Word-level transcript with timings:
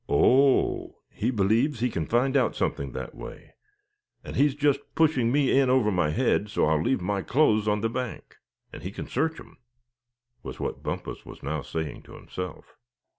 "Oh! 0.09 0.95
he 1.11 1.29
believes 1.29 1.79
he 1.79 1.91
can 1.91 2.07
find 2.07 2.35
out 2.35 2.55
something 2.55 2.93
that 2.93 3.13
way; 3.13 3.53
and 4.23 4.35
he's 4.35 4.55
just 4.55 4.79
pushing 4.95 5.31
me 5.31 5.59
in 5.59 5.69
over 5.69 5.91
my 5.91 6.09
head 6.09 6.49
so 6.49 6.65
I'll 6.65 6.81
leave 6.81 7.01
my 7.01 7.21
clothes 7.21 7.67
on 7.67 7.81
the 7.81 7.87
bank, 7.89 8.37
and 8.73 8.81
he 8.81 8.91
c'n 8.91 9.05
search 9.05 9.39
'em!" 9.39 9.59
was 10.41 10.59
what 10.59 10.81
Bumpus 10.81 11.23
was 11.23 11.43
now 11.43 11.61
saying 11.61 12.01
to 12.05 12.13
himself. 12.15 12.73